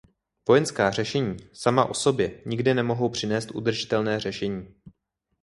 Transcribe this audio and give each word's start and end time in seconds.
Vojenská 0.47 0.91
řešení 0.91 1.37
sama 1.53 1.85
o 1.85 1.93
sobě 1.93 2.41
nikdy 2.45 2.73
nemohou 2.73 3.09
přinést 3.09 3.51
udržitelné 3.51 4.19
řešení. 4.19 4.75